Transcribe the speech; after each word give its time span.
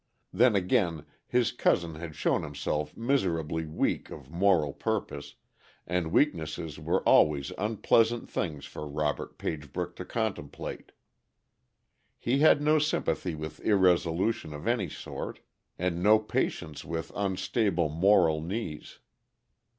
Then 0.33 0.55
again 0.55 1.05
his 1.27 1.51
cousin 1.51 1.93
had 1.93 2.15
shown 2.15 2.41
himself 2.41 2.97
miserably 2.97 3.67
weak 3.67 4.09
of 4.09 4.31
moral 4.31 4.73
purpose, 4.73 5.35
and 5.85 6.11
weaknesses 6.11 6.79
were 6.79 7.03
always 7.07 7.51
unpleasant 7.55 8.27
things 8.27 8.65
for 8.65 8.87
Robert 8.87 9.37
Pagebrook 9.37 9.95
to 9.97 10.03
contemplate. 10.05 10.91
He 12.17 12.39
had 12.39 12.63
no 12.63 12.79
sympathy 12.79 13.35
with 13.35 13.59
irresolution 13.63 14.55
of 14.55 14.65
any 14.67 14.89
sort, 14.89 15.39
and 15.77 16.01
no 16.01 16.17
patience 16.17 16.83
with 16.83 17.11
unstable 17.13 17.89
moral 17.89 18.41
knees. 18.41 18.97